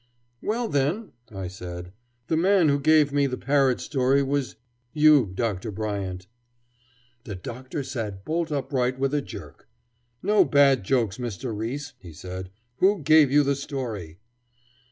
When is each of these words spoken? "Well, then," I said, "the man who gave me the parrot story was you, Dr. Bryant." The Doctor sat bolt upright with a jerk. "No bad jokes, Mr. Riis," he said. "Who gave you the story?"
"Well, 0.41 0.67
then," 0.67 1.11
I 1.29 1.47
said, 1.47 1.93
"the 2.25 2.35
man 2.35 2.69
who 2.69 2.79
gave 2.79 3.13
me 3.13 3.27
the 3.27 3.37
parrot 3.37 3.79
story 3.79 4.23
was 4.23 4.55
you, 4.93 5.27
Dr. 5.35 5.69
Bryant." 5.69 6.25
The 7.25 7.35
Doctor 7.35 7.83
sat 7.83 8.25
bolt 8.25 8.51
upright 8.51 8.97
with 8.97 9.13
a 9.13 9.21
jerk. 9.21 9.69
"No 10.23 10.43
bad 10.43 10.83
jokes, 10.83 11.19
Mr. 11.19 11.55
Riis," 11.55 11.93
he 11.99 12.13
said. 12.13 12.49
"Who 12.77 13.03
gave 13.03 13.31
you 13.31 13.43
the 13.43 13.55
story?" 13.55 14.17